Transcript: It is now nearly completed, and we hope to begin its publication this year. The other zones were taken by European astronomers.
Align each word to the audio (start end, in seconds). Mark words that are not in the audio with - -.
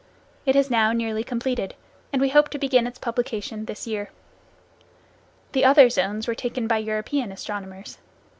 It 0.47 0.55
is 0.55 0.71
now 0.71 0.93
nearly 0.93 1.23
completed, 1.23 1.75
and 2.11 2.19
we 2.19 2.29
hope 2.29 2.49
to 2.49 2.57
begin 2.57 2.87
its 2.87 2.97
publication 2.97 3.65
this 3.65 3.85
year. 3.85 4.09
The 5.51 5.63
other 5.63 5.91
zones 5.91 6.27
were 6.27 6.33
taken 6.33 6.65
by 6.65 6.79
European 6.79 7.31
astronomers. 7.31 7.99